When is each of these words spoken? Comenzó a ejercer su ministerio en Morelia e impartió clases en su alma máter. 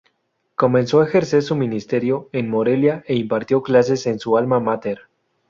Comenzó 0.55 0.99
a 0.99 1.03
ejercer 1.05 1.43
su 1.43 1.55
ministerio 1.55 2.27
en 2.31 2.49
Morelia 2.49 3.03
e 3.05 3.13
impartió 3.15 3.61
clases 3.61 4.07
en 4.07 4.17
su 4.17 4.35
alma 4.35 4.59
máter. 4.59 5.01